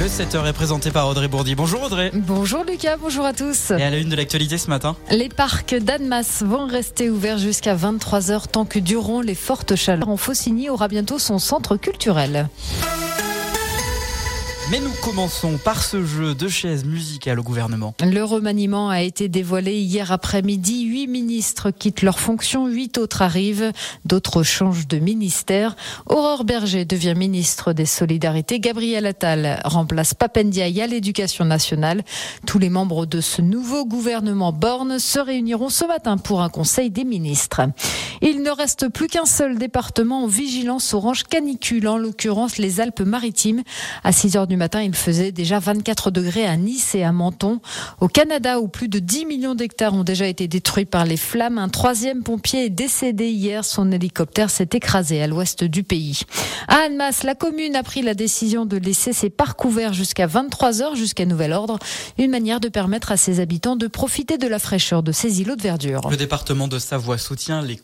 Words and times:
Le 0.00 0.06
7h 0.06 0.46
est 0.46 0.54
présenté 0.54 0.90
par 0.90 1.06
Audrey 1.08 1.28
Bourdi. 1.28 1.54
Bonjour 1.54 1.82
Audrey. 1.82 2.10
Bonjour 2.14 2.64
Lucas, 2.64 2.96
bonjour 2.96 3.26
à 3.26 3.34
tous. 3.34 3.70
Et 3.72 3.82
à 3.82 3.90
la 3.90 3.98
une 3.98 4.08
de 4.08 4.16
l'actualité 4.16 4.56
ce 4.56 4.70
matin 4.70 4.96
Les 5.10 5.28
parcs 5.28 5.74
d'Annemasse 5.74 6.42
vont 6.42 6.66
rester 6.66 7.10
ouverts 7.10 7.36
jusqu'à 7.36 7.76
23h 7.76 8.48
tant 8.50 8.64
que 8.64 8.78
dureront 8.78 9.20
les 9.20 9.34
fortes 9.34 9.76
chaleurs. 9.76 10.08
En 10.08 10.16
Faucigny 10.16 10.70
aura 10.70 10.88
bientôt 10.88 11.18
son 11.18 11.38
centre 11.38 11.76
culturel. 11.76 12.48
Mais 14.70 14.78
nous 14.78 14.92
commençons 15.02 15.58
par 15.58 15.82
ce 15.82 16.04
jeu 16.04 16.36
de 16.36 16.46
chaises 16.46 16.84
musicales 16.84 17.40
au 17.40 17.42
gouvernement. 17.42 17.92
Le 18.00 18.22
remaniement 18.22 18.88
a 18.88 19.02
été 19.02 19.28
dévoilé 19.28 19.80
hier 19.80 20.12
après-midi. 20.12 20.84
Huit 20.84 21.08
ministres 21.08 21.72
quittent 21.72 22.02
leurs 22.02 22.20
fonctions, 22.20 22.68
huit 22.68 22.96
autres 22.96 23.22
arrivent, 23.22 23.72
d'autres 24.04 24.44
changent 24.44 24.86
de 24.86 25.00
ministère. 25.00 25.74
Aurore 26.06 26.44
Berger 26.44 26.84
devient 26.84 27.14
ministre 27.16 27.72
des 27.72 27.84
Solidarités. 27.84 28.60
Gabriel 28.60 29.06
Attal 29.06 29.60
remplace 29.64 30.14
Papendiaï 30.14 30.80
à 30.80 30.86
l'éducation 30.86 31.44
nationale. 31.44 32.04
Tous 32.46 32.60
les 32.60 32.70
membres 32.70 33.06
de 33.06 33.20
ce 33.20 33.42
nouveau 33.42 33.84
gouvernement 33.84 34.52
Borne 34.52 35.00
se 35.00 35.18
réuniront 35.18 35.70
ce 35.70 35.84
matin 35.84 36.16
pour 36.16 36.42
un 36.42 36.48
conseil 36.48 36.90
des 36.90 37.04
ministres. 37.04 37.62
Il 38.22 38.42
ne 38.42 38.50
reste 38.50 38.88
plus 38.88 39.06
qu'un 39.06 39.24
seul 39.24 39.56
département 39.56 40.24
en 40.24 40.26
vigilance 40.26 40.92
orange 40.92 41.24
canicule, 41.24 41.88
en 41.88 41.96
l'occurrence 41.96 42.58
les 42.58 42.80
Alpes-Maritimes. 42.80 43.62
À 44.04 44.12
6 44.12 44.36
heures 44.36 44.46
du 44.46 44.56
matin, 44.56 44.82
il 44.82 44.94
faisait 44.94 45.32
déjà 45.32 45.58
24 45.58 46.10
degrés 46.10 46.46
à 46.46 46.56
Nice 46.56 46.94
et 46.94 47.02
à 47.02 47.12
Menton. 47.12 47.60
Au 48.00 48.08
Canada, 48.08 48.60
où 48.60 48.68
plus 48.68 48.88
de 48.88 48.98
10 48.98 49.24
millions 49.24 49.54
d'hectares 49.54 49.94
ont 49.94 50.04
déjà 50.04 50.26
été 50.26 50.48
détruits 50.48 50.84
par 50.84 51.06
les 51.06 51.16
flammes, 51.16 51.56
un 51.56 51.70
troisième 51.70 52.22
pompier 52.22 52.66
est 52.66 52.70
décédé 52.70 53.28
hier. 53.28 53.64
Son 53.64 53.90
hélicoptère 53.90 54.50
s'est 54.50 54.68
écrasé 54.72 55.22
à 55.22 55.26
l'ouest 55.26 55.64
du 55.64 55.82
pays. 55.82 56.20
À 56.68 56.86
Annemasse, 56.86 57.22
la 57.22 57.34
commune 57.34 57.74
a 57.74 57.82
pris 57.82 58.02
la 58.02 58.14
décision 58.14 58.66
de 58.66 58.76
laisser 58.76 59.14
ses 59.14 59.30
parcs 59.30 59.64
ouverts 59.64 59.94
jusqu'à 59.94 60.26
23 60.26 60.82
heures, 60.82 60.94
jusqu'à 60.94 61.24
nouvel 61.24 61.52
ordre. 61.52 61.78
Une 62.18 62.30
manière 62.30 62.60
de 62.60 62.68
permettre 62.68 63.12
à 63.12 63.16
ses 63.16 63.40
habitants 63.40 63.76
de 63.76 63.86
profiter 63.86 64.36
de 64.36 64.46
la 64.46 64.58
fraîcheur 64.58 65.02
de 65.02 65.12
ces 65.12 65.40
îlots 65.40 65.56
de 65.56 65.62
verdure. 65.62 66.02
Le 66.10 66.16
département 66.16 66.68
de 66.68 66.78
Savoie 66.78 67.16
soutient 67.16 67.62
les 67.62 67.76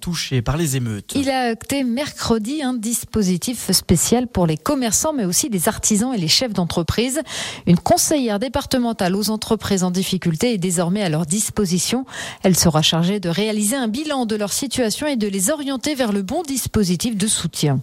touchés 0.00 0.42
par 0.42 0.56
les 0.56 0.76
émeutes. 0.76 1.12
Il 1.14 1.30
a 1.30 1.48
acté 1.48 1.84
mercredi 1.84 2.62
un 2.62 2.74
dispositif 2.74 3.70
spécial 3.72 4.26
pour 4.26 4.46
les 4.46 4.56
commerçants, 4.56 5.12
mais 5.12 5.24
aussi 5.24 5.48
les 5.48 5.68
artisans 5.68 6.14
et 6.14 6.18
les 6.18 6.28
chefs 6.28 6.52
d'entreprise. 6.52 7.20
Une 7.66 7.78
conseillère 7.78 8.38
départementale 8.38 9.16
aux 9.16 9.30
entreprises 9.30 9.84
en 9.84 9.90
difficulté 9.90 10.54
est 10.54 10.58
désormais 10.58 11.02
à 11.02 11.08
leur 11.08 11.26
disposition. 11.26 12.04
Elle 12.42 12.56
sera 12.56 12.82
chargée 12.82 13.20
de 13.20 13.28
réaliser 13.28 13.76
un 13.76 13.88
bilan 13.88 14.26
de 14.26 14.36
leur 14.36 14.52
situation 14.52 15.06
et 15.06 15.16
de 15.16 15.28
les 15.28 15.50
orienter 15.50 15.94
vers 15.94 16.12
le 16.12 16.22
bon 16.22 16.42
dispositif 16.42 17.16
de 17.16 17.26
soutien. 17.26 17.80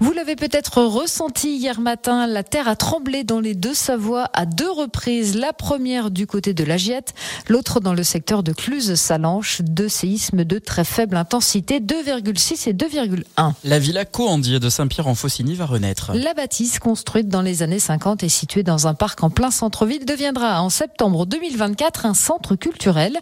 Vous 0.00 0.12
l'avez 0.12 0.36
peut-être 0.36 0.82
ressenti 0.82 1.56
hier 1.56 1.80
matin, 1.80 2.26
la 2.26 2.42
terre 2.42 2.68
a 2.68 2.76
tremblé 2.76 3.24
dans 3.24 3.40
les 3.40 3.54
deux 3.54 3.74
Savoies 3.74 4.28
à 4.32 4.46
deux 4.46 4.70
reprises. 4.70 5.36
La 5.36 5.52
première 5.52 6.10
du 6.10 6.26
côté 6.26 6.54
de 6.54 6.64
la 6.64 6.76
Giette, 6.76 7.14
l'autre 7.48 7.80
dans 7.80 7.94
le 7.94 8.02
secteur 8.02 8.42
de 8.42 8.52
Cluse-Salanches. 8.52 9.62
Deux 9.62 9.88
séismes 9.88 10.44
de 10.44 10.58
très 10.58 10.84
faible 10.84 11.15
intensité, 11.16 11.80
2,6 11.80 12.68
et 12.68 12.72
2,1. 12.72 13.52
La 13.64 13.78
villa 13.78 14.04
Coandier 14.04 14.60
de 14.60 14.68
Saint-Pierre 14.68 15.08
en 15.08 15.14
Faucigny 15.14 15.54
va 15.54 15.66
renaître. 15.66 16.12
La 16.14 16.34
bâtisse 16.34 16.78
construite 16.78 17.28
dans 17.28 17.42
les 17.42 17.62
années 17.62 17.78
50 17.78 18.22
et 18.22 18.28
située 18.28 18.62
dans 18.62 18.86
un 18.86 18.94
parc 18.94 19.22
en 19.22 19.30
plein 19.30 19.50
centre-ville 19.50 20.04
deviendra 20.04 20.62
en 20.62 20.70
septembre 20.70 21.26
2024 21.26 22.06
un 22.06 22.14
centre 22.14 22.54
culturel. 22.54 23.18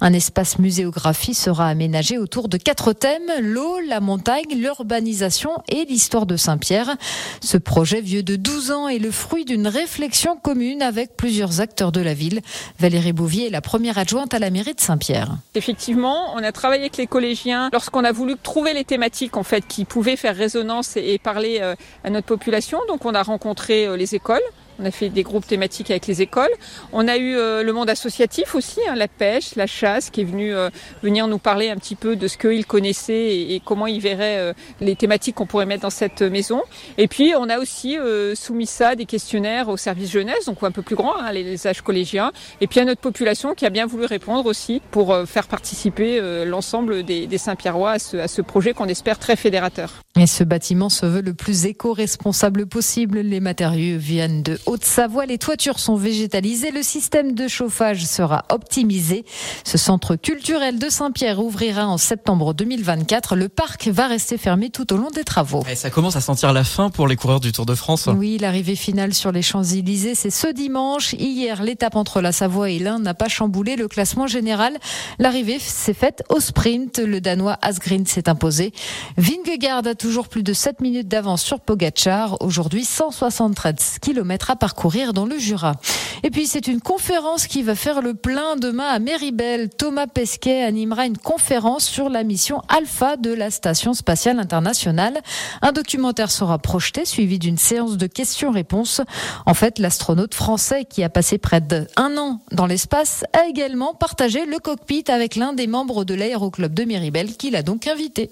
Un 0.00 0.12
espace 0.12 0.58
muséographie 0.58 1.34
sera 1.34 1.68
aménagé 1.68 2.18
autour 2.18 2.48
de 2.48 2.56
quatre 2.56 2.92
thèmes, 2.92 3.30
l'eau, 3.40 3.78
la 3.88 4.00
montagne, 4.00 4.54
l'urbanisation 4.54 5.50
et 5.68 5.84
l'histoire 5.84 6.26
de 6.26 6.36
Saint-Pierre. 6.36 6.96
Ce 7.40 7.56
projet 7.56 8.00
vieux 8.00 8.22
de 8.22 8.36
12 8.36 8.70
ans 8.72 8.88
est 8.88 8.98
le 8.98 9.10
fruit 9.10 9.44
d'une 9.44 9.68
réflexion 9.68 10.36
commune 10.36 10.82
avec 10.82 11.16
plusieurs 11.16 11.60
acteurs 11.60 11.92
de 11.92 12.00
la 12.00 12.14
ville. 12.14 12.40
Valérie 12.80 13.12
Bouvier 13.12 13.46
est 13.46 13.50
la 13.50 13.60
première 13.60 13.98
adjointe 13.98 14.34
à 14.34 14.38
la 14.38 14.50
mairie 14.50 14.74
de 14.74 14.80
Saint-Pierre. 14.80 15.36
Effectivement, 15.54 16.34
on 16.34 16.42
a 16.42 16.52
travaillé 16.52 16.82
avec 16.82 16.96
les 16.96 17.06
collégiens 17.06 17.35
lorsqu'on 17.72 18.04
a 18.04 18.12
voulu 18.12 18.36
trouver 18.42 18.72
les 18.72 18.84
thématiques 18.84 19.36
en 19.36 19.42
fait 19.42 19.66
qui 19.66 19.84
pouvaient 19.84 20.16
faire 20.16 20.36
résonance 20.36 20.96
et 20.96 21.18
parler 21.18 21.58
euh, 21.60 21.74
à 22.04 22.10
notre 22.10 22.26
population. 22.26 22.78
Donc 22.88 23.04
on 23.04 23.14
a 23.14 23.22
rencontré 23.22 23.86
euh, 23.86 23.96
les 23.96 24.14
écoles 24.14 24.42
on 24.78 24.84
a 24.84 24.90
fait 24.90 25.08
des 25.08 25.22
groupes 25.22 25.46
thématiques 25.46 25.90
avec 25.90 26.06
les 26.06 26.22
écoles. 26.22 26.50
On 26.92 27.08
a 27.08 27.16
eu 27.16 27.36
euh, 27.36 27.62
le 27.62 27.72
monde 27.72 27.88
associatif 27.88 28.54
aussi, 28.54 28.80
hein, 28.88 28.94
la 28.94 29.08
pêche, 29.08 29.54
la 29.56 29.66
chasse, 29.66 30.10
qui 30.10 30.20
est 30.20 30.24
venu 30.24 30.54
euh, 30.54 30.70
venir 31.02 31.26
nous 31.28 31.38
parler 31.38 31.70
un 31.70 31.76
petit 31.76 31.94
peu 31.94 32.16
de 32.16 32.28
ce 32.28 32.36
qu'ils 32.36 32.66
connaissaient 32.66 33.36
et, 33.36 33.62
comment 33.64 33.86
ils 33.86 34.00
verraient 34.00 34.38
euh, 34.38 34.52
les 34.80 34.96
thématiques 34.96 35.36
qu'on 35.36 35.46
pourrait 35.46 35.66
mettre 35.66 35.82
dans 35.82 35.90
cette 35.90 36.22
maison. 36.22 36.62
Et 36.98 37.08
puis 37.08 37.34
on 37.36 37.48
a 37.48 37.58
aussi 37.58 37.96
soumis 38.34 38.66
ça, 38.66 38.94
des 38.94 39.06
questionnaires 39.06 39.68
au 39.68 39.76
service 39.76 40.10
jeunesse, 40.10 40.46
donc 40.46 40.62
un 40.62 40.70
peu 40.70 40.82
plus 40.82 40.96
grand, 40.96 41.16
hein, 41.16 41.32
les, 41.32 41.66
âges 41.66 41.80
collégiens, 41.80 42.32
et 42.60 42.66
puis 42.66 42.80
à 42.80 42.84
notre 42.84 43.00
population 43.00 43.54
qui 43.54 43.64
a 43.66 43.70
bien 43.70 43.86
voulu 43.86 44.04
répondre 44.04 44.46
aussi 44.46 44.82
pour 44.90 45.16
faire 45.26 45.48
participer 45.48 46.20
l'ensemble 46.44 47.02
des, 47.02 47.26
des 47.26 47.38
Saint-Pierrois 47.38 47.92
à 47.92 47.98
ce, 47.98 48.16
à 48.16 48.28
ce 48.28 48.42
projet 48.42 48.72
qu'on 48.72 48.88
espère 48.88 49.18
très 49.18 49.36
fédérateur. 49.36 50.05
Et 50.18 50.26
ce 50.26 50.44
bâtiment 50.44 50.88
se 50.88 51.04
veut 51.04 51.20
le 51.20 51.34
plus 51.34 51.66
éco-responsable 51.66 52.66
possible. 52.66 53.18
Les 53.18 53.38
matériaux 53.38 53.98
viennent 53.98 54.42
de 54.42 54.58
Haute-Savoie. 54.64 55.26
Les 55.26 55.36
toitures 55.36 55.78
sont 55.78 55.96
végétalisées. 55.96 56.70
Le 56.70 56.82
système 56.82 57.34
de 57.34 57.48
chauffage 57.48 58.06
sera 58.06 58.46
optimisé. 58.48 59.26
Ce 59.62 59.76
centre 59.76 60.16
culturel 60.16 60.78
de 60.78 60.88
Saint-Pierre 60.88 61.38
ouvrira 61.38 61.86
en 61.86 61.98
septembre 61.98 62.54
2024. 62.54 63.36
Le 63.36 63.50
parc 63.50 63.88
va 63.88 64.06
rester 64.06 64.38
fermé 64.38 64.70
tout 64.70 64.90
au 64.94 64.96
long 64.96 65.10
des 65.10 65.22
travaux. 65.22 65.62
Et 65.70 65.74
ça 65.74 65.90
commence 65.90 66.16
à 66.16 66.22
sentir 66.22 66.54
la 66.54 66.64
fin 66.64 66.88
pour 66.88 67.08
les 67.08 67.16
coureurs 67.16 67.40
du 67.40 67.52
Tour 67.52 67.66
de 67.66 67.74
France. 67.74 68.08
Oui, 68.16 68.38
l'arrivée 68.40 68.76
finale 68.76 69.12
sur 69.12 69.32
les 69.32 69.42
Champs-Élysées, 69.42 70.14
c'est 70.14 70.30
ce 70.30 70.46
dimanche. 70.50 71.12
Hier, 71.12 71.62
l'étape 71.62 71.94
entre 71.94 72.22
la 72.22 72.32
Savoie 72.32 72.70
et 72.70 72.78
l'Ain 72.78 72.98
n'a 73.00 73.12
pas 73.12 73.28
chamboulé 73.28 73.76
le 73.76 73.86
classement 73.86 74.26
général. 74.26 74.78
L'arrivée 75.18 75.58
s'est 75.58 75.92
faite 75.92 76.24
au 76.30 76.40
sprint. 76.40 77.00
Le 77.00 77.20
Danois 77.20 77.58
Asgreen 77.60 78.06
s'est 78.06 78.30
imposé. 78.30 78.72
Vingegaard 79.18 79.86
a 79.86 79.94
toujours 80.06 80.28
plus 80.28 80.44
de 80.44 80.52
7 80.52 80.82
minutes 80.82 81.08
d'avance 81.08 81.42
sur 81.42 81.58
Pogachar. 81.58 82.36
Aujourd'hui, 82.40 82.84
173 82.84 83.98
km 84.00 84.52
à 84.52 84.54
parcourir 84.54 85.12
dans 85.12 85.26
le 85.26 85.36
Jura. 85.36 85.74
Et 86.22 86.30
puis 86.30 86.46
c'est 86.46 86.68
une 86.68 86.80
conférence 86.80 87.48
qui 87.48 87.64
va 87.64 87.74
faire 87.74 88.00
le 88.00 88.14
plein 88.14 88.54
demain 88.54 88.86
à 88.86 89.00
Méribel. 89.00 89.68
Thomas 89.68 90.06
Pesquet 90.06 90.62
animera 90.62 91.06
une 91.06 91.18
conférence 91.18 91.86
sur 91.86 92.08
la 92.08 92.22
mission 92.22 92.62
Alpha 92.68 93.16
de 93.16 93.32
la 93.32 93.50
Station 93.50 93.94
spatiale 93.94 94.38
internationale. 94.38 95.20
Un 95.60 95.72
documentaire 95.72 96.30
sera 96.30 96.60
projeté 96.60 97.04
suivi 97.04 97.40
d'une 97.40 97.58
séance 97.58 97.96
de 97.96 98.06
questions-réponses. 98.06 99.00
En 99.44 99.54
fait, 99.54 99.80
l'astronaute 99.80 100.34
français 100.34 100.84
qui 100.84 101.02
a 101.02 101.08
passé 101.08 101.36
près 101.36 101.60
d'un 101.60 102.16
an 102.16 102.38
dans 102.52 102.66
l'espace 102.66 103.24
a 103.32 103.48
également 103.48 103.92
partagé 103.92 104.46
le 104.46 104.60
cockpit 104.60 105.02
avec 105.08 105.34
l'un 105.34 105.52
des 105.52 105.66
membres 105.66 106.04
de 106.04 106.14
l'aéroclub 106.14 106.72
de 106.72 106.84
Méribel 106.84 107.36
qui 107.36 107.50
l'a 107.50 107.64
donc 107.64 107.88
invité. 107.88 108.30